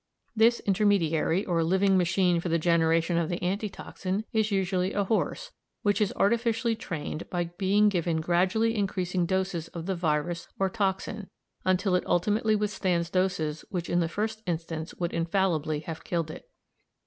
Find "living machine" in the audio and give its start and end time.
1.63-2.39